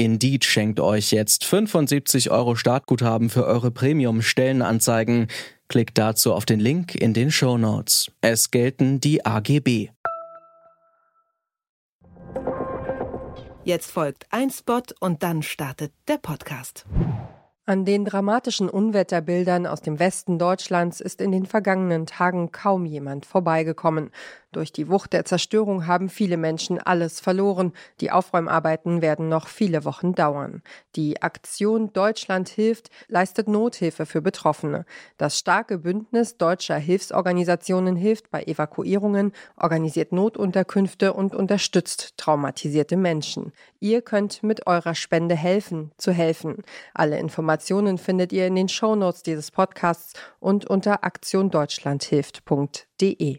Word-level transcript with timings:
Indeed 0.00 0.46
schenkt 0.46 0.80
euch 0.80 1.10
jetzt 1.12 1.44
75 1.44 2.30
Euro 2.30 2.54
Startguthaben 2.54 3.28
für 3.28 3.44
eure 3.44 3.70
Premium-Stellenanzeigen. 3.70 5.26
Klickt 5.68 5.98
dazu 5.98 6.32
auf 6.32 6.46
den 6.46 6.58
Link 6.58 6.94
in 6.94 7.12
den 7.12 7.30
Show 7.30 7.58
Notes. 7.58 8.10
Es 8.22 8.50
gelten 8.50 9.00
die 9.00 9.26
AGB. 9.26 9.90
Jetzt 13.62 13.90
folgt 13.90 14.26
ein 14.30 14.48
Spot 14.48 14.80
und 15.00 15.22
dann 15.22 15.42
startet 15.42 15.92
der 16.08 16.16
Podcast. 16.16 16.86
An 17.66 17.84
den 17.84 18.06
dramatischen 18.06 18.70
Unwetterbildern 18.70 19.66
aus 19.66 19.82
dem 19.82 19.98
Westen 19.98 20.38
Deutschlands 20.38 21.02
ist 21.02 21.20
in 21.20 21.30
den 21.30 21.44
vergangenen 21.44 22.06
Tagen 22.06 22.52
kaum 22.52 22.86
jemand 22.86 23.26
vorbeigekommen. 23.26 24.12
Durch 24.52 24.72
die 24.72 24.88
Wucht 24.88 25.12
der 25.12 25.24
Zerstörung 25.24 25.86
haben 25.86 26.08
viele 26.08 26.36
Menschen 26.36 26.80
alles 26.80 27.20
verloren. 27.20 27.72
Die 28.00 28.10
Aufräumarbeiten 28.10 29.00
werden 29.00 29.28
noch 29.28 29.46
viele 29.46 29.84
Wochen 29.84 30.16
dauern. 30.16 30.62
Die 30.96 31.22
Aktion 31.22 31.92
Deutschland 31.92 32.48
hilft 32.48 32.90
leistet 33.06 33.46
Nothilfe 33.46 34.06
für 34.06 34.20
Betroffene. 34.20 34.86
Das 35.18 35.38
starke 35.38 35.78
Bündnis 35.78 36.36
deutscher 36.36 36.76
Hilfsorganisationen 36.76 37.94
hilft 37.94 38.32
bei 38.32 38.42
Evakuierungen, 38.42 39.30
organisiert 39.56 40.10
Notunterkünfte 40.10 41.12
und 41.12 41.32
unterstützt 41.32 42.14
traumatisierte 42.16 42.96
Menschen. 42.96 43.52
Ihr 43.78 44.02
könnt 44.02 44.42
mit 44.42 44.66
eurer 44.66 44.96
Spende 44.96 45.36
helfen, 45.36 45.92
zu 45.96 46.10
helfen. 46.10 46.64
Alle 46.92 47.20
Informationen 47.20 47.98
findet 47.98 48.32
ihr 48.32 48.48
in 48.48 48.56
den 48.56 48.68
Shownotes 48.68 49.22
dieses 49.22 49.52
Podcasts 49.52 50.14
und 50.40 50.66
unter 50.66 51.04
aktiondeutschlandhilft.de. 51.04 53.38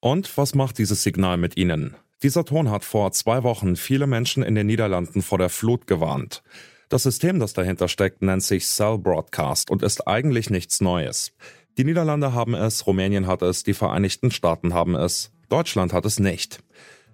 Und 0.00 0.36
was 0.38 0.54
macht 0.54 0.78
dieses 0.78 1.02
Signal 1.02 1.36
mit 1.36 1.58
Ihnen? 1.58 1.94
Dieser 2.22 2.46
Ton 2.46 2.70
hat 2.70 2.84
vor 2.84 3.12
zwei 3.12 3.42
Wochen 3.42 3.76
viele 3.76 4.06
Menschen 4.06 4.42
in 4.42 4.54
den 4.54 4.66
Niederlanden 4.66 5.20
vor 5.20 5.36
der 5.36 5.50
Flut 5.50 5.86
gewarnt. 5.86 6.42
Das 6.88 7.02
System, 7.02 7.38
das 7.38 7.52
dahinter 7.52 7.86
steckt, 7.86 8.22
nennt 8.22 8.42
sich 8.42 8.66
Cell 8.66 8.98
Broadcast 8.98 9.70
und 9.70 9.82
ist 9.82 10.08
eigentlich 10.08 10.48
nichts 10.48 10.80
Neues. 10.80 11.32
Die 11.76 11.84
Niederlande 11.84 12.32
haben 12.32 12.54
es, 12.54 12.86
Rumänien 12.86 13.26
hat 13.26 13.42
es, 13.42 13.62
die 13.62 13.74
Vereinigten 13.74 14.30
Staaten 14.30 14.74
haben 14.74 14.94
es, 14.94 15.32
Deutschland 15.50 15.92
hat 15.92 16.06
es 16.06 16.18
nicht. 16.18 16.60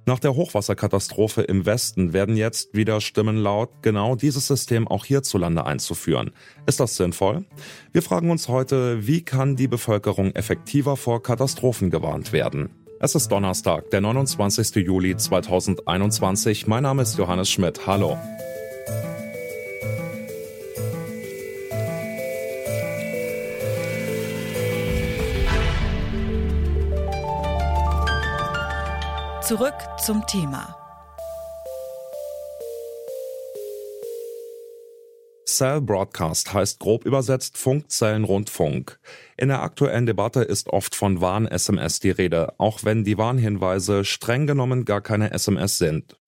Nach 0.09 0.21
der 0.21 0.37
Hochwasserkatastrophe 0.37 1.43
im 1.43 1.67
Westen 1.67 2.13
werden 2.13 2.37
jetzt 2.37 2.75
wieder 2.75 3.01
Stimmen 3.01 3.37
laut, 3.37 3.71
genau 3.83 4.15
dieses 4.15 4.47
System 4.47 4.87
auch 4.87 5.05
hierzulande 5.05 5.67
einzuführen. 5.67 6.31
Ist 6.65 6.79
das 6.79 6.97
sinnvoll? 6.97 7.45
Wir 7.93 8.03
fragen 8.03 8.31
uns 8.31 8.47
heute, 8.47 9.09
wie 9.09 9.23
kann 9.23 9.57
die 9.57 9.67
Bevölkerung 9.67 10.31
effektiver 10.37 10.97
vor 10.97 11.25
Katastrophen 11.25 11.91
gewarnt 11.91 12.33
werden? 12.33 12.71
Es 13.01 13.17
ist 13.17 13.33
Donnerstag, 13.33 13.91
der 13.91 14.01
29. 14.01 14.77
Juli 14.77 15.17
2021. 15.17 16.69
Mein 16.69 16.85
Name 16.85 17.03
ist 17.03 17.19
Johannes 17.19 17.51
Schmidt. 17.51 17.85
Hallo. 17.89 18.17
Zurück 29.47 29.75
zum 30.05 30.27
Thema. 30.27 30.75
Cell 35.47 35.81
Broadcast 35.81 36.53
heißt 36.53 36.81
grob 36.81 37.05
übersetzt 37.05 37.57
Funkzellenrundfunk. 37.57 38.99
In 39.37 39.47
der 39.47 39.63
aktuellen 39.63 40.05
Debatte 40.05 40.43
ist 40.43 40.71
oft 40.71 40.97
von 40.97 41.21
Warn-SMS 41.21 42.01
die 42.01 42.11
Rede, 42.11 42.55
auch 42.59 42.83
wenn 42.83 43.05
die 43.05 43.19
Warnhinweise 43.19 44.05
streng 44.05 44.49
genommen 44.49 44.85
gar 44.85 45.01
keine 45.01 45.31
SMS 45.31 45.79
sind. 45.79 46.19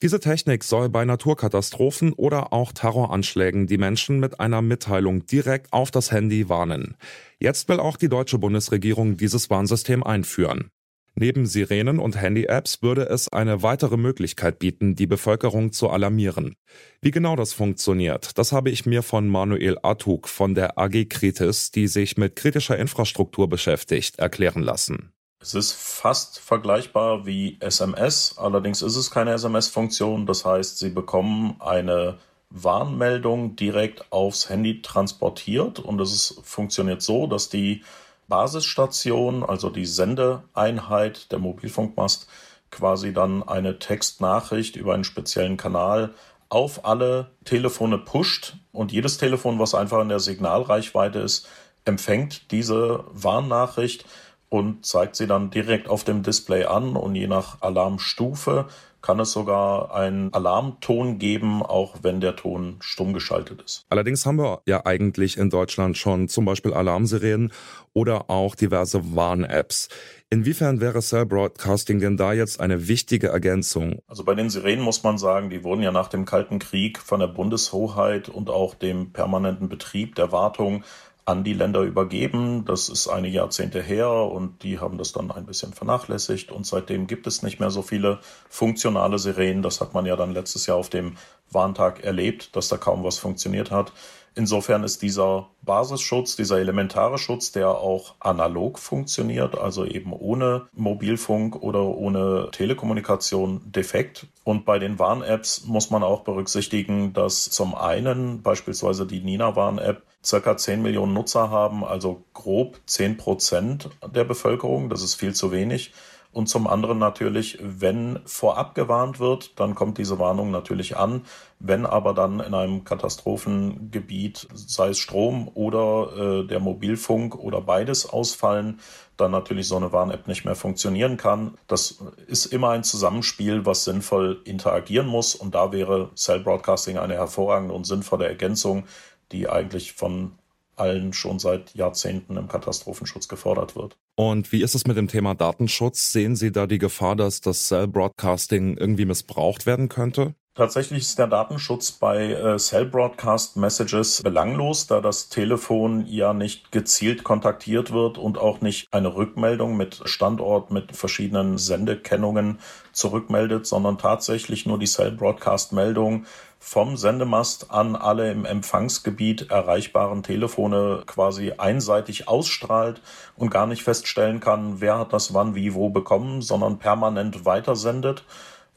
Diese 0.00 0.20
Technik 0.20 0.62
soll 0.62 0.90
bei 0.90 1.04
Naturkatastrophen 1.04 2.12
oder 2.12 2.52
auch 2.52 2.70
Terroranschlägen 2.70 3.66
die 3.66 3.78
Menschen 3.78 4.20
mit 4.20 4.38
einer 4.38 4.62
Mitteilung 4.62 5.26
direkt 5.26 5.72
auf 5.72 5.90
das 5.90 6.12
Handy 6.12 6.48
warnen. 6.48 6.96
Jetzt 7.40 7.68
will 7.68 7.80
auch 7.80 7.96
die 7.96 8.08
deutsche 8.08 8.38
Bundesregierung 8.38 9.16
dieses 9.16 9.50
Warnsystem 9.50 10.04
einführen. 10.04 10.70
Neben 11.14 11.46
Sirenen 11.46 11.98
und 11.98 12.20
Handy-Apps 12.20 12.82
würde 12.82 13.02
es 13.02 13.28
eine 13.28 13.62
weitere 13.62 13.96
Möglichkeit 13.96 14.58
bieten, 14.58 14.94
die 14.94 15.06
Bevölkerung 15.06 15.72
zu 15.72 15.90
alarmieren. 15.90 16.56
Wie 17.02 17.10
genau 17.10 17.36
das 17.36 17.52
funktioniert, 17.52 18.38
das 18.38 18.52
habe 18.52 18.70
ich 18.70 18.86
mir 18.86 19.02
von 19.02 19.28
Manuel 19.28 19.78
Atug 19.82 20.28
von 20.28 20.54
der 20.54 20.78
AG 20.78 21.06
Kritis, 21.08 21.70
die 21.70 21.88
sich 21.88 22.16
mit 22.16 22.36
kritischer 22.36 22.78
Infrastruktur 22.78 23.48
beschäftigt, 23.48 24.18
erklären 24.18 24.62
lassen. 24.62 25.12
Es 25.42 25.54
ist 25.54 25.72
fast 25.72 26.38
vergleichbar 26.38 27.24
wie 27.24 27.56
SMS, 27.60 28.34
allerdings 28.36 28.82
ist 28.82 28.96
es 28.96 29.10
keine 29.10 29.32
SMS-Funktion. 29.32 30.26
Das 30.26 30.44
heißt, 30.44 30.78
Sie 30.78 30.90
bekommen 30.90 31.56
eine 31.60 32.18
Warnmeldung 32.50 33.56
direkt 33.56 34.12
aufs 34.12 34.50
Handy 34.50 34.82
transportiert 34.82 35.78
und 35.78 36.00
es 36.00 36.40
funktioniert 36.42 37.00
so, 37.00 37.26
dass 37.26 37.48
die 37.48 37.82
Basisstation, 38.30 39.44
also 39.44 39.68
die 39.68 39.84
Sendeeinheit, 39.84 41.30
der 41.30 41.38
Mobilfunkmast, 41.38 42.26
quasi 42.70 43.12
dann 43.12 43.42
eine 43.42 43.78
Textnachricht 43.78 44.76
über 44.76 44.94
einen 44.94 45.04
speziellen 45.04 45.58
Kanal 45.58 46.14
auf 46.48 46.86
alle 46.86 47.32
Telefone 47.44 47.98
pusht 47.98 48.54
und 48.72 48.92
jedes 48.92 49.18
Telefon, 49.18 49.58
was 49.58 49.74
einfach 49.74 50.00
in 50.00 50.08
der 50.08 50.20
Signalreichweite 50.20 51.18
ist, 51.18 51.46
empfängt 51.84 52.50
diese 52.50 53.04
Warnnachricht 53.12 54.06
und 54.50 54.84
zeigt 54.84 55.16
sie 55.16 55.26
dann 55.26 55.50
direkt 55.50 55.88
auf 55.88 56.04
dem 56.04 56.22
Display 56.22 56.64
an 56.64 56.96
und 56.96 57.14
je 57.14 57.26
nach 57.26 57.62
Alarmstufe 57.62 58.66
kann 59.02 59.18
es 59.18 59.32
sogar 59.32 59.94
einen 59.94 60.32
Alarmton 60.34 61.18
geben, 61.18 61.62
auch 61.62 61.96
wenn 62.02 62.20
der 62.20 62.36
Ton 62.36 62.76
stumm 62.80 63.14
geschaltet 63.14 63.62
ist. 63.62 63.86
Allerdings 63.88 64.26
haben 64.26 64.36
wir 64.36 64.60
ja 64.66 64.84
eigentlich 64.84 65.38
in 65.38 65.48
Deutschland 65.48 65.96
schon 65.96 66.28
zum 66.28 66.44
Beispiel 66.44 66.74
Alarmsirenen 66.74 67.50
oder 67.94 68.28
auch 68.28 68.54
diverse 68.54 69.14
Warn-Apps. 69.16 69.88
Inwiefern 70.28 70.80
wäre 70.80 71.00
Cell 71.00 71.26
Broadcasting 71.26 71.98
denn 71.98 72.16
da 72.16 72.32
jetzt 72.32 72.60
eine 72.60 72.88
wichtige 72.88 73.28
Ergänzung? 73.28 74.00
Also 74.06 74.22
bei 74.22 74.34
den 74.34 74.50
Sirenen 74.50 74.84
muss 74.84 75.02
man 75.02 75.18
sagen, 75.18 75.50
die 75.50 75.64
wurden 75.64 75.82
ja 75.82 75.90
nach 75.90 76.08
dem 76.08 76.24
Kalten 76.24 76.58
Krieg 76.58 76.98
von 76.98 77.20
der 77.20 77.26
Bundeshoheit 77.26 78.28
und 78.28 78.50
auch 78.50 78.74
dem 78.74 79.12
permanenten 79.12 79.68
Betrieb 79.68 80.14
der 80.14 80.30
Wartung 80.30 80.84
an 81.24 81.44
die 81.44 81.52
Länder 81.52 81.82
übergeben. 81.82 82.64
Das 82.64 82.88
ist 82.88 83.08
einige 83.08 83.36
Jahrzehnte 83.36 83.82
her 83.82 84.10
und 84.10 84.62
die 84.62 84.78
haben 84.78 84.98
das 84.98 85.12
dann 85.12 85.30
ein 85.30 85.46
bisschen 85.46 85.72
vernachlässigt 85.72 86.50
und 86.52 86.66
seitdem 86.66 87.06
gibt 87.06 87.26
es 87.26 87.42
nicht 87.42 87.60
mehr 87.60 87.70
so 87.70 87.82
viele 87.82 88.18
funktionale 88.48 89.18
Sirenen. 89.18 89.62
Das 89.62 89.80
hat 89.80 89.94
man 89.94 90.06
ja 90.06 90.16
dann 90.16 90.32
letztes 90.32 90.66
Jahr 90.66 90.76
auf 90.76 90.90
dem 90.90 91.16
Warntag 91.50 92.04
erlebt, 92.04 92.54
dass 92.56 92.68
da 92.68 92.76
kaum 92.76 93.04
was 93.04 93.18
funktioniert 93.18 93.70
hat. 93.70 93.92
Insofern 94.36 94.84
ist 94.84 95.02
dieser 95.02 95.48
Basisschutz, 95.62 96.36
dieser 96.36 96.58
elementare 96.58 97.18
Schutz, 97.18 97.50
der 97.50 97.70
auch 97.70 98.14
analog 98.20 98.78
funktioniert, 98.78 99.58
also 99.58 99.84
eben 99.84 100.12
ohne 100.12 100.68
Mobilfunk 100.72 101.60
oder 101.60 101.84
ohne 101.84 102.48
Telekommunikation 102.52 103.60
defekt. 103.72 104.28
Und 104.44 104.64
bei 104.64 104.78
den 104.78 104.98
Warn-Apps 104.98 105.64
muss 105.64 105.90
man 105.90 106.04
auch 106.04 106.22
berücksichtigen, 106.22 107.12
dass 107.12 107.50
zum 107.50 107.74
einen 107.74 108.42
beispielsweise 108.42 109.04
die 109.04 109.20
Nina-Warn-App 109.20 110.02
circa 110.24 110.56
10 110.56 110.80
Millionen 110.80 111.12
Nutzer 111.12 111.50
haben, 111.50 111.84
also 111.84 112.22
grob 112.32 112.78
10 112.86 113.16
Prozent 113.16 113.90
der 114.14 114.24
Bevölkerung. 114.24 114.90
Das 114.90 115.02
ist 115.02 115.16
viel 115.16 115.34
zu 115.34 115.50
wenig. 115.50 115.92
Und 116.32 116.48
zum 116.48 116.68
anderen 116.68 116.98
natürlich, 116.98 117.58
wenn 117.60 118.20
vorab 118.24 118.76
gewarnt 118.76 119.18
wird, 119.18 119.58
dann 119.58 119.74
kommt 119.74 119.98
diese 119.98 120.20
Warnung 120.20 120.52
natürlich 120.52 120.96
an. 120.96 121.22
Wenn 121.58 121.84
aber 121.84 122.14
dann 122.14 122.38
in 122.38 122.54
einem 122.54 122.84
Katastrophengebiet, 122.84 124.46
sei 124.54 124.90
es 124.90 124.98
Strom 124.98 125.50
oder 125.54 126.12
äh, 126.16 126.46
der 126.46 126.60
Mobilfunk 126.60 127.34
oder 127.34 127.60
beides 127.60 128.08
ausfallen, 128.08 128.78
dann 129.16 129.32
natürlich 129.32 129.66
so 129.66 129.76
eine 129.76 129.92
Warn-App 129.92 130.28
nicht 130.28 130.44
mehr 130.44 130.54
funktionieren 130.54 131.16
kann. 131.16 131.58
Das 131.66 132.02
ist 132.28 132.46
immer 132.46 132.70
ein 132.70 132.84
Zusammenspiel, 132.84 133.66
was 133.66 133.84
sinnvoll 133.84 134.40
interagieren 134.44 135.08
muss. 135.08 135.34
Und 135.34 135.56
da 135.56 135.72
wäre 135.72 136.10
Cell 136.14 136.40
Broadcasting 136.40 136.96
eine 136.96 137.14
hervorragende 137.14 137.74
und 137.74 137.84
sinnvolle 137.84 138.28
Ergänzung, 138.28 138.84
die 139.32 139.48
eigentlich 139.48 139.94
von 139.94 140.32
allen 140.80 141.12
schon 141.12 141.38
seit 141.38 141.74
Jahrzehnten 141.74 142.36
im 142.36 142.48
Katastrophenschutz 142.48 143.28
gefordert 143.28 143.76
wird. 143.76 143.96
Und 144.16 144.50
wie 144.52 144.62
ist 144.62 144.74
es 144.74 144.86
mit 144.86 144.96
dem 144.96 145.08
Thema 145.08 145.34
Datenschutz? 145.34 146.12
Sehen 146.12 146.36
Sie 146.36 146.50
da 146.50 146.66
die 146.66 146.78
Gefahr, 146.78 147.16
dass 147.16 147.40
das 147.40 147.68
Cell 147.68 147.86
Broadcasting 147.86 148.76
irgendwie 148.76 149.04
missbraucht 149.04 149.66
werden 149.66 149.88
könnte? 149.88 150.34
Tatsächlich 150.54 151.02
ist 151.02 151.18
der 151.18 151.28
Datenschutz 151.28 151.92
bei 151.92 152.32
äh, 152.32 152.58
Cell 152.58 152.84
Broadcast 152.84 153.56
Messages 153.56 154.20
belanglos, 154.22 154.88
da 154.88 155.00
das 155.00 155.28
Telefon 155.28 156.04
ja 156.06 156.34
nicht 156.34 156.72
gezielt 156.72 157.22
kontaktiert 157.22 157.92
wird 157.92 158.18
und 158.18 158.36
auch 158.36 158.60
nicht 158.60 158.88
eine 158.92 159.14
Rückmeldung 159.14 159.76
mit 159.76 160.02
Standort 160.06 160.72
mit 160.72 160.96
verschiedenen 160.96 161.56
Sendekennungen 161.56 162.58
zurückmeldet, 162.92 163.66
sondern 163.66 163.96
tatsächlich 163.96 164.66
nur 164.66 164.78
die 164.78 164.86
Cell 164.86 165.12
Broadcast 165.12 165.72
Meldung 165.72 166.26
vom 166.62 166.98
Sendemast 166.98 167.70
an 167.70 167.96
alle 167.96 168.30
im 168.30 168.44
Empfangsgebiet 168.44 169.50
erreichbaren 169.50 170.22
Telefone 170.22 171.02
quasi 171.06 171.54
einseitig 171.56 172.28
ausstrahlt 172.28 173.00
und 173.34 173.50
gar 173.50 173.66
nicht 173.66 173.82
feststellen 173.82 174.40
kann, 174.40 174.80
wer 174.80 174.98
hat 174.98 175.14
das 175.14 175.32
wann 175.32 175.54
wie 175.54 175.74
wo 175.74 175.88
bekommen, 175.88 176.42
sondern 176.42 176.78
permanent 176.78 177.46
weitersendet. 177.46 178.24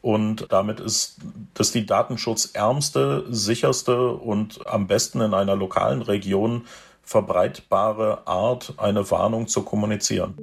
Und 0.01 0.47
damit 0.50 0.80
ist 0.80 1.18
das 1.53 1.71
die 1.71 1.85
datenschutzärmste, 1.85 3.25
sicherste 3.30 4.12
und 4.12 4.65
am 4.65 4.88
besten 4.88 5.21
in 5.21 5.33
einer 5.33 5.56
lokalen 5.56 6.01
Region 6.01 6.65
verbreitbare 7.03 8.25
Art, 8.25 8.74
eine 8.77 9.09
Warnung 9.12 9.47
zu 9.47 9.63
kommunizieren. 9.63 10.35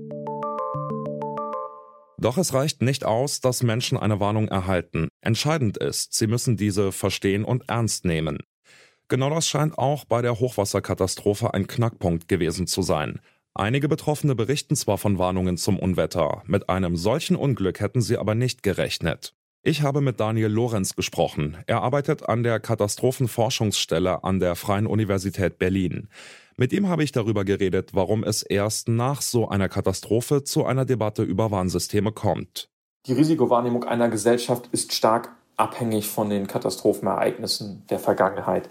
Doch 2.21 2.37
es 2.37 2.53
reicht 2.53 2.83
nicht 2.83 3.07
aus, 3.07 3.41
dass 3.41 3.63
Menschen 3.63 3.97
eine 3.97 4.21
Warnung 4.21 4.49
erhalten. 4.49 5.09
Entscheidend 5.23 5.79
ist, 5.79 6.13
sie 6.13 6.27
müssen 6.27 6.59
diese 6.59 6.93
verstehen 6.93 7.45
und 7.45 7.67
ernst 7.71 8.05
nehmen. 8.05 8.41
Genau 9.09 9.31
das 9.31 9.49
scheint 9.49 9.79
auch 9.79 10.05
bei 10.05 10.21
der 10.21 10.39
Hochwasserkatastrophe 10.39 11.55
ein 11.55 11.67
Knackpunkt 11.67 12.29
gewesen 12.29 12.67
zu 12.67 12.83
sein. 12.83 13.21
Einige 13.55 13.89
Betroffene 13.89 14.35
berichten 14.35 14.77
zwar 14.77 14.99
von 14.99 15.19
Warnungen 15.19 15.57
zum 15.57 15.79
Unwetter, 15.79 16.43
mit 16.45 16.69
einem 16.69 16.95
solchen 16.97 17.37
Unglück 17.37 17.81
hätten 17.81 18.03
sie 18.03 18.19
aber 18.19 18.35
nicht 18.35 18.63
gerechnet. 18.63 19.35
Ich 19.63 19.83
habe 19.83 20.01
mit 20.01 20.21
Daniel 20.21 20.49
Lorenz 20.49 20.97
gesprochen. 20.97 21.59
Er 21.67 21.83
arbeitet 21.83 22.27
an 22.27 22.43
der 22.43 22.61
Katastrophenforschungsstelle 22.61 24.25
an 24.25 24.41
der 24.41 24.57
Freien 24.57 24.87
Universität 24.87 25.59
Berlin. 25.59 26.09
Mit 26.57 26.73
ihm 26.73 26.89
habe 26.89 27.05
ich 27.05 27.13
darüber 27.13 27.45
geredet, 27.45 27.91
warum 27.93 28.25
es 28.25 28.43
erst 28.43 28.89
nach 28.89 29.21
so 29.21 29.51
einer 29.51 29.69
Katastrophe 29.69 30.45
zu 30.45 30.65
einer 30.65 30.87
Debatte 30.87 31.25
über 31.25 31.51
Warnsysteme 31.51 32.11
kommt. 32.11 32.71
Die 33.05 33.13
Risikowahrnehmung 33.13 33.85
einer 33.85 34.09
Gesellschaft 34.09 34.71
ist 34.73 34.95
stark 34.95 35.29
abhängig 35.59 36.09
von 36.09 36.31
den 36.31 36.47
Katastrophenereignissen 36.47 37.85
der 37.91 37.99
Vergangenheit. 37.99 38.71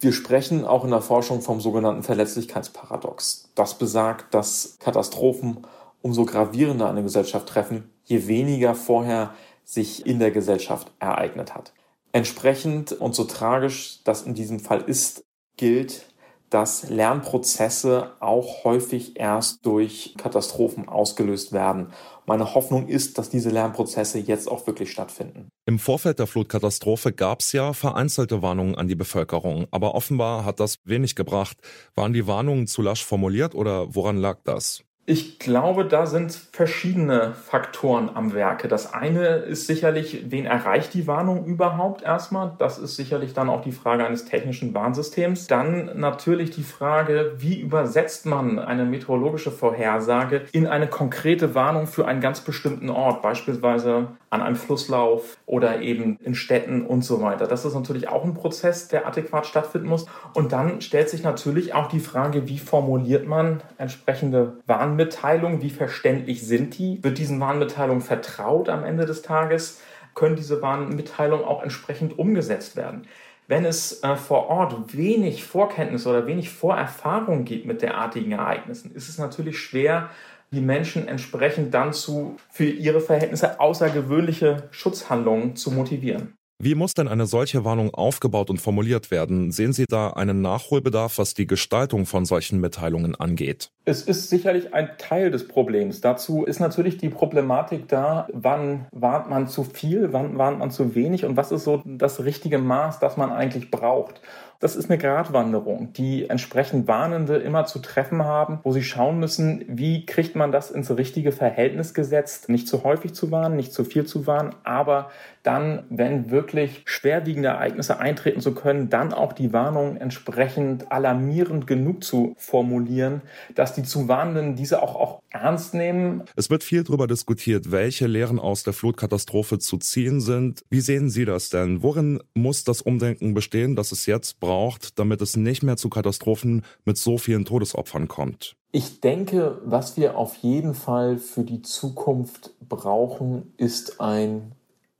Wir 0.00 0.14
sprechen 0.14 0.64
auch 0.64 0.84
in 0.84 0.90
der 0.90 1.02
Forschung 1.02 1.42
vom 1.42 1.60
sogenannten 1.60 2.02
Verletzlichkeitsparadox. 2.02 3.50
Das 3.54 3.76
besagt, 3.76 4.32
dass 4.32 4.78
Katastrophen 4.80 5.66
umso 6.00 6.24
gravierender 6.24 6.88
eine 6.88 7.02
Gesellschaft 7.02 7.48
treffen, 7.48 7.90
je 8.04 8.26
weniger 8.26 8.74
vorher 8.74 9.34
sich 9.68 10.06
in 10.06 10.18
der 10.18 10.30
Gesellschaft 10.30 10.90
ereignet 10.98 11.54
hat. 11.54 11.74
Entsprechend 12.12 12.92
und 12.92 13.14
so 13.14 13.24
tragisch 13.24 14.02
das 14.04 14.22
in 14.22 14.32
diesem 14.32 14.60
Fall 14.60 14.80
ist, 14.80 15.24
gilt, 15.58 16.06
dass 16.48 16.88
Lernprozesse 16.88 18.12
auch 18.20 18.64
häufig 18.64 19.20
erst 19.20 19.66
durch 19.66 20.14
Katastrophen 20.16 20.88
ausgelöst 20.88 21.52
werden. 21.52 21.92
Meine 22.24 22.54
Hoffnung 22.54 22.88
ist, 22.88 23.18
dass 23.18 23.28
diese 23.28 23.50
Lernprozesse 23.50 24.18
jetzt 24.18 24.48
auch 24.48 24.66
wirklich 24.66 24.90
stattfinden. 24.90 25.50
Im 25.66 25.78
Vorfeld 25.78 26.18
der 26.18 26.26
Flutkatastrophe 26.26 27.12
gab 27.12 27.40
es 27.40 27.52
ja 27.52 27.74
vereinzelte 27.74 28.40
Warnungen 28.40 28.74
an 28.74 28.88
die 28.88 28.94
Bevölkerung, 28.94 29.66
aber 29.70 29.94
offenbar 29.94 30.46
hat 30.46 30.60
das 30.60 30.76
wenig 30.84 31.14
gebracht. 31.14 31.58
Waren 31.94 32.14
die 32.14 32.26
Warnungen 32.26 32.66
zu 32.66 32.80
lasch 32.80 33.04
formuliert 33.04 33.54
oder 33.54 33.94
woran 33.94 34.16
lag 34.16 34.38
das? 34.44 34.82
Ich 35.10 35.38
glaube, 35.38 35.86
da 35.86 36.04
sind 36.04 36.34
verschiedene 36.34 37.32
Faktoren 37.32 38.10
am 38.12 38.34
Werke. 38.34 38.68
Das 38.68 38.92
eine 38.92 39.36
ist 39.36 39.66
sicherlich, 39.66 40.24
wen 40.28 40.44
erreicht 40.44 40.92
die 40.92 41.06
Warnung 41.06 41.46
überhaupt 41.46 42.02
erstmal? 42.02 42.52
Das 42.58 42.76
ist 42.76 42.96
sicherlich 42.96 43.32
dann 43.32 43.48
auch 43.48 43.62
die 43.62 43.72
Frage 43.72 44.04
eines 44.04 44.26
technischen 44.26 44.74
Warnsystems. 44.74 45.46
Dann 45.46 45.98
natürlich 45.98 46.50
die 46.50 46.62
Frage, 46.62 47.32
wie 47.38 47.58
übersetzt 47.58 48.26
man 48.26 48.58
eine 48.58 48.84
meteorologische 48.84 49.50
Vorhersage 49.50 50.42
in 50.52 50.66
eine 50.66 50.88
konkrete 50.88 51.54
Warnung 51.54 51.86
für 51.86 52.06
einen 52.06 52.20
ganz 52.20 52.42
bestimmten 52.42 52.90
Ort, 52.90 53.22
beispielsweise 53.22 54.08
an 54.30 54.42
einem 54.42 54.56
Flusslauf 54.56 55.38
oder 55.46 55.80
eben 55.80 56.18
in 56.22 56.34
Städten 56.34 56.84
und 56.84 57.02
so 57.02 57.22
weiter. 57.22 57.46
Das 57.46 57.64
ist 57.64 57.74
natürlich 57.74 58.08
auch 58.08 58.24
ein 58.24 58.34
Prozess, 58.34 58.88
der 58.88 59.06
adäquat 59.06 59.46
stattfinden 59.46 59.88
muss. 59.88 60.06
Und 60.34 60.52
dann 60.52 60.80
stellt 60.80 61.08
sich 61.08 61.22
natürlich 61.22 61.74
auch 61.74 61.88
die 61.88 62.00
Frage, 62.00 62.48
wie 62.48 62.58
formuliert 62.58 63.26
man 63.26 63.62
entsprechende 63.78 64.58
Warnmitteilungen, 64.66 65.62
wie 65.62 65.70
verständlich 65.70 66.46
sind 66.46 66.78
die? 66.78 67.02
Wird 67.02 67.18
diesen 67.18 67.40
Warnmitteilungen 67.40 68.02
vertraut 68.02 68.68
am 68.68 68.84
Ende 68.84 69.06
des 69.06 69.22
Tages? 69.22 69.80
Können 70.14 70.36
diese 70.36 70.60
Warnmitteilungen 70.60 71.44
auch 71.44 71.62
entsprechend 71.62 72.18
umgesetzt 72.18 72.76
werden? 72.76 73.06
Wenn 73.46 73.64
es 73.64 74.02
äh, 74.02 74.14
vor 74.16 74.48
Ort 74.48 74.94
wenig 74.94 75.42
Vorkenntnis 75.42 76.06
oder 76.06 76.26
wenig 76.26 76.50
Vorerfahrung 76.50 77.46
gibt 77.46 77.64
mit 77.64 77.80
derartigen 77.80 78.32
Ereignissen, 78.32 78.94
ist 78.94 79.08
es 79.08 79.16
natürlich 79.16 79.58
schwer, 79.58 80.10
die 80.50 80.60
Menschen 80.60 81.06
entsprechend 81.08 81.74
dann 81.74 81.92
zu 81.92 82.36
für 82.50 82.64
ihre 82.64 83.00
Verhältnisse 83.00 83.60
außergewöhnliche 83.60 84.68
Schutzhandlungen 84.70 85.56
zu 85.56 85.70
motivieren. 85.70 86.37
Wie 86.60 86.74
muss 86.74 86.92
denn 86.92 87.06
eine 87.06 87.26
solche 87.26 87.64
Warnung 87.64 87.94
aufgebaut 87.94 88.50
und 88.50 88.60
formuliert 88.60 89.12
werden? 89.12 89.52
Sehen 89.52 89.72
Sie 89.72 89.84
da 89.88 90.10
einen 90.10 90.42
Nachholbedarf, 90.42 91.18
was 91.18 91.32
die 91.34 91.46
Gestaltung 91.46 92.04
von 92.04 92.24
solchen 92.24 92.58
Mitteilungen 92.58 93.14
angeht? 93.14 93.70
Es 93.84 94.02
ist 94.02 94.28
sicherlich 94.28 94.74
ein 94.74 94.90
Teil 94.98 95.30
des 95.30 95.46
Problems. 95.46 96.00
Dazu 96.00 96.44
ist 96.44 96.58
natürlich 96.58 96.98
die 96.98 97.10
Problematik 97.10 97.86
da, 97.86 98.26
wann 98.32 98.86
warnt 98.90 99.30
man 99.30 99.46
zu 99.46 99.62
viel, 99.62 100.12
wann 100.12 100.36
warnt 100.36 100.58
man 100.58 100.72
zu 100.72 100.96
wenig 100.96 101.24
und 101.24 101.36
was 101.36 101.52
ist 101.52 101.62
so 101.62 101.80
das 101.84 102.24
richtige 102.24 102.58
Maß, 102.58 102.98
das 102.98 103.16
man 103.16 103.30
eigentlich 103.30 103.70
braucht. 103.70 104.20
Das 104.60 104.74
ist 104.74 104.90
eine 104.90 104.98
Gratwanderung, 104.98 105.92
die 105.92 106.28
entsprechend 106.28 106.88
Warnende 106.88 107.36
immer 107.36 107.66
zu 107.66 107.78
treffen 107.78 108.24
haben, 108.24 108.58
wo 108.64 108.72
sie 108.72 108.82
schauen 108.82 109.20
müssen, 109.20 109.64
wie 109.68 110.04
kriegt 110.04 110.34
man 110.34 110.50
das 110.50 110.72
ins 110.72 110.90
richtige 110.90 111.30
Verhältnis 111.30 111.94
gesetzt. 111.94 112.48
Nicht 112.48 112.66
zu 112.66 112.82
häufig 112.82 113.14
zu 113.14 113.30
warnen, 113.30 113.54
nicht 113.54 113.72
zu 113.72 113.84
viel 113.84 114.04
zu 114.04 114.26
warnen, 114.26 114.56
aber 114.64 115.10
dann, 115.48 115.84
wenn 115.88 116.30
wirklich 116.30 116.82
schwerwiegende 116.84 117.48
Ereignisse 117.48 117.98
eintreten 117.98 118.42
zu 118.42 118.52
können, 118.52 118.90
dann 118.90 119.14
auch 119.14 119.32
die 119.32 119.54
Warnung 119.54 119.96
entsprechend 119.96 120.92
alarmierend 120.92 121.66
genug 121.66 122.04
zu 122.04 122.34
formulieren, 122.36 123.22
dass 123.54 123.72
die 123.72 123.82
zu 123.82 124.08
Warnenden 124.08 124.56
diese 124.56 124.82
auch, 124.82 124.94
auch 124.94 125.22
ernst 125.30 125.72
nehmen. 125.72 126.24
Es 126.36 126.50
wird 126.50 126.64
viel 126.64 126.84
darüber 126.84 127.06
diskutiert, 127.06 127.72
welche 127.72 128.06
Lehren 128.06 128.38
aus 128.38 128.62
der 128.62 128.74
Flutkatastrophe 128.74 129.58
zu 129.58 129.78
ziehen 129.78 130.20
sind. 130.20 130.60
Wie 130.68 130.80
sehen 130.80 131.08
Sie 131.08 131.24
das 131.24 131.48
denn? 131.48 131.82
Worin 131.82 132.20
muss 132.34 132.64
das 132.64 132.82
Umdenken 132.82 133.32
bestehen, 133.32 133.74
dass 133.74 133.90
es 133.90 134.04
jetzt 134.04 134.40
braucht, 134.40 134.98
damit 134.98 135.22
es 135.22 135.38
nicht 135.38 135.62
mehr 135.62 135.78
zu 135.78 135.88
Katastrophen 135.88 136.62
mit 136.84 136.98
so 136.98 137.16
vielen 137.16 137.46
Todesopfern 137.46 138.06
kommt? 138.06 138.54
Ich 138.70 139.00
denke, 139.00 139.62
was 139.64 139.96
wir 139.96 140.18
auf 140.18 140.36
jeden 140.36 140.74
Fall 140.74 141.16
für 141.16 141.42
die 141.42 141.62
Zukunft 141.62 142.50
brauchen, 142.68 143.54
ist 143.56 143.98
ein 143.98 144.52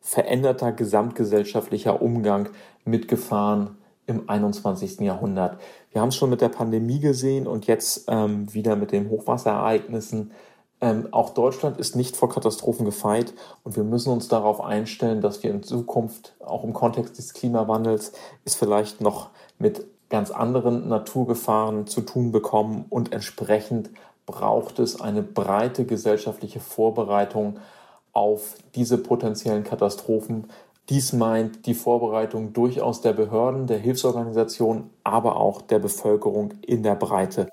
veränderter 0.09 0.73
gesamtgesellschaftlicher 0.73 2.00
Umgang 2.00 2.49
mit 2.87 3.09
Gefahren 3.09 3.77
im 4.07 4.27
21. 4.27 5.00
Jahrhundert. 5.00 5.61
Wir 5.93 6.00
haben 6.00 6.09
es 6.09 6.17
schon 6.17 6.31
mit 6.31 6.41
der 6.41 6.49
Pandemie 6.49 6.99
gesehen 6.99 7.47
und 7.47 7.67
jetzt 7.67 8.07
ähm, 8.09 8.53
wieder 8.55 8.75
mit 8.75 8.91
den 8.91 9.11
Hochwasserereignissen. 9.11 10.31
Ähm, 10.81 11.09
auch 11.11 11.35
Deutschland 11.35 11.79
ist 11.79 11.95
nicht 11.95 12.17
vor 12.17 12.31
Katastrophen 12.31 12.87
gefeit 12.87 13.35
und 13.65 13.77
wir 13.77 13.85
müssen 13.85 14.11
uns 14.11 14.29
darauf 14.29 14.62
einstellen, 14.62 15.21
dass 15.21 15.43
wir 15.43 15.50
in 15.50 15.62
Zukunft, 15.62 16.35
auch 16.41 16.65
im 16.65 16.73
Kontext 16.73 17.19
des 17.19 17.35
Klimawandels, 17.35 18.12
es 18.47 18.55
vielleicht 18.55 19.03
noch 19.03 19.29
mit 19.59 19.85
ganz 20.09 20.31
anderen 20.31 20.88
Naturgefahren 20.88 21.87
zu 21.87 22.00
tun 22.00 22.33
bekommen 22.33 22.87
und 22.88 23.12
entsprechend 23.12 23.91
braucht 24.25 24.79
es 24.79 25.03
eine 25.03 25.23
breite 25.23 25.85
gesellschaftliche 25.85 26.61
Vorbereitung 26.61 27.59
auf 28.12 28.57
diese 28.75 28.99
potenziellen 28.99 29.65
Katastrophen. 29.65 30.49
Dies 30.88 31.12
meint 31.12 31.67
die 31.67 31.75
Vorbereitung 31.75 32.53
durchaus 32.53 33.00
der 33.00 33.12
Behörden, 33.12 33.67
der 33.67 33.79
Hilfsorganisationen, 33.79 34.91
aber 35.05 35.37
auch 35.37 35.62
der 35.62 35.79
Bevölkerung 35.79 36.55
in 36.67 36.83
der 36.83 36.95
Breite. 36.95 37.49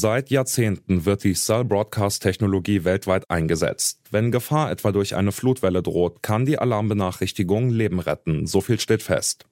Seit 0.00 0.30
Jahrzehnten 0.30 1.06
wird 1.06 1.24
die 1.24 1.32
Cell 1.32 1.64
Broadcast 1.64 2.22
Technologie 2.22 2.84
weltweit 2.84 3.24
eingesetzt. 3.28 3.98
Wenn 4.10 4.30
Gefahr 4.30 4.70
etwa 4.70 4.92
durch 4.92 5.16
eine 5.16 5.32
Flutwelle 5.32 5.82
droht, 5.82 6.22
kann 6.22 6.46
die 6.46 6.58
Alarmbenachrichtigung 6.58 7.70
Leben 7.70 7.98
retten, 7.98 8.46
so 8.46 8.60
viel 8.60 8.78
steht 8.78 9.02
fest. 9.02 9.46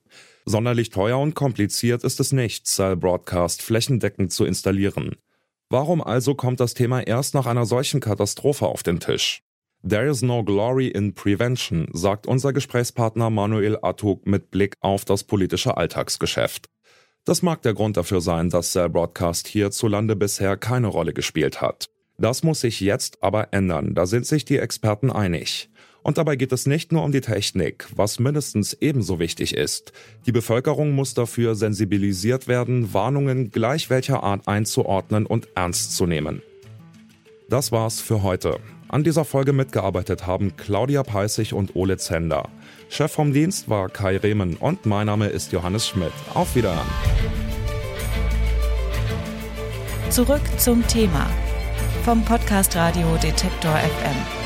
Sonderlich 0.44 0.90
teuer 0.90 1.18
und 1.18 1.34
kompliziert 1.34 2.04
ist 2.04 2.20
es 2.20 2.32
nicht, 2.32 2.66
Cell 2.66 2.96
Broadcast 2.96 3.60
flächendeckend 3.60 4.32
zu 4.32 4.44
installieren. 4.44 5.16
Warum 5.68 6.00
also 6.00 6.36
kommt 6.36 6.60
das 6.60 6.74
Thema 6.74 7.04
erst 7.04 7.34
nach 7.34 7.46
einer 7.46 7.66
solchen 7.66 7.98
Katastrophe 7.98 8.66
auf 8.66 8.84
den 8.84 9.00
Tisch? 9.00 9.42
There 9.86 10.08
is 10.08 10.22
no 10.22 10.44
glory 10.44 10.86
in 10.86 11.12
prevention, 11.14 11.88
sagt 11.92 12.28
unser 12.28 12.52
Gesprächspartner 12.52 13.30
Manuel 13.30 13.76
Atug 13.82 14.26
mit 14.26 14.52
Blick 14.52 14.76
auf 14.80 15.04
das 15.04 15.24
politische 15.24 15.76
Alltagsgeschäft. 15.76 16.66
Das 17.24 17.42
mag 17.42 17.62
der 17.62 17.74
Grund 17.74 17.96
dafür 17.96 18.20
sein, 18.20 18.48
dass 18.48 18.70
Cell 18.70 18.88
Broadcast 18.88 19.48
hierzulande 19.48 20.14
bisher 20.14 20.56
keine 20.56 20.86
Rolle 20.86 21.12
gespielt 21.12 21.60
hat. 21.60 21.90
Das 22.16 22.44
muss 22.44 22.60
sich 22.60 22.80
jetzt 22.80 23.24
aber 23.24 23.52
ändern, 23.52 23.96
da 23.96 24.06
sind 24.06 24.24
sich 24.24 24.44
die 24.44 24.58
Experten 24.58 25.10
einig. 25.10 25.68
Und 26.06 26.18
dabei 26.18 26.36
geht 26.36 26.52
es 26.52 26.66
nicht 26.66 26.92
nur 26.92 27.02
um 27.02 27.10
die 27.10 27.20
Technik, 27.20 27.88
was 27.96 28.20
mindestens 28.20 28.74
ebenso 28.74 29.18
wichtig 29.18 29.56
ist. 29.56 29.92
Die 30.24 30.30
Bevölkerung 30.30 30.92
muss 30.92 31.14
dafür 31.14 31.56
sensibilisiert 31.56 32.46
werden, 32.46 32.94
Warnungen 32.94 33.50
gleich 33.50 33.90
welcher 33.90 34.22
Art 34.22 34.46
einzuordnen 34.46 35.26
und 35.26 35.48
ernst 35.56 35.96
zu 35.96 36.06
nehmen. 36.06 36.42
Das 37.48 37.72
war's 37.72 38.00
für 38.00 38.22
heute. 38.22 38.60
An 38.86 39.02
dieser 39.02 39.24
Folge 39.24 39.52
mitgearbeitet 39.52 40.28
haben 40.28 40.56
Claudia 40.56 41.02
Peissig 41.02 41.52
und 41.52 41.74
Ole 41.74 41.96
Zender. 41.96 42.50
Chef 42.88 43.10
vom 43.10 43.32
Dienst 43.32 43.68
war 43.68 43.88
Kai 43.88 44.16
Rehmen 44.16 44.56
und 44.58 44.86
mein 44.86 45.06
Name 45.06 45.26
ist 45.26 45.50
Johannes 45.50 45.88
Schmidt. 45.88 46.12
Auf 46.34 46.54
Wiederhören. 46.54 46.86
Zurück 50.10 50.42
zum 50.58 50.86
Thema 50.86 51.28
vom 52.04 52.24
Podcast 52.24 52.76
Radio 52.76 53.16
Detektor 53.20 53.74
FM. 53.74 54.45